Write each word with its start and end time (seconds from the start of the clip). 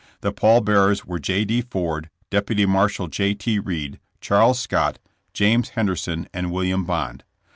The 0.21 0.31
pall 0.33 0.61
bearers 0.61 1.05
were 1.05 1.19
J. 1.19 1.45
D. 1.45 1.61
Ford, 1.61 2.09
Deputy 2.31 2.65
Marshal 2.65 3.05
J. 3.07 3.35
T. 3.35 3.59
Reed, 3.59 3.99
Charles 4.19 4.59
Scott, 4.59 4.97
James 5.31 5.69
Henderson 5.77 6.27
and 6.33 6.51
William 6.51 6.85
Bond. 6.85 7.23